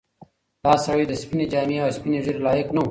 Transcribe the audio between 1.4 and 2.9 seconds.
جامې او سپینې ږیرې لایق نه و.